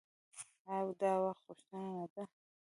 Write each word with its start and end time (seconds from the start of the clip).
آیا 0.71 0.79
او 0.83 0.89
د 0.99 1.03
وخت 1.23 1.43
غوښتنه 1.47 1.81
نه 1.97 2.05
ده؟ 2.13 2.23